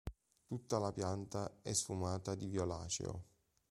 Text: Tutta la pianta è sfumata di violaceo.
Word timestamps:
Tutta 0.47 0.79
la 0.79 0.91
pianta 0.91 1.59
è 1.61 1.71
sfumata 1.73 2.33
di 2.33 2.47
violaceo. 2.47 3.23